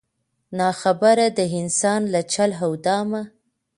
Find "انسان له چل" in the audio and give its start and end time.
1.59-2.51